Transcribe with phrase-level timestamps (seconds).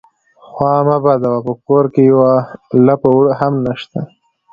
[0.51, 2.33] _خوا مه بدوه، په کور کې يوه
[2.85, 3.99] لپه اوړه هم نشته.